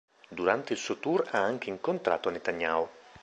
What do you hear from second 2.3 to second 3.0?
Netanyahu.